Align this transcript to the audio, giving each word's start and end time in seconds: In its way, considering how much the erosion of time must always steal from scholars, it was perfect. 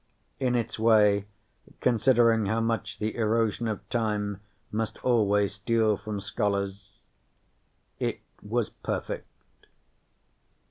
In 0.39 0.55
its 0.55 0.79
way, 0.79 1.25
considering 1.79 2.47
how 2.47 2.59
much 2.59 2.97
the 2.97 3.15
erosion 3.15 3.67
of 3.67 3.87
time 3.91 4.41
must 4.71 4.97
always 5.05 5.53
steal 5.53 5.95
from 5.95 6.19
scholars, 6.19 7.01
it 7.99 8.19
was 8.41 8.71
perfect. 8.71 9.27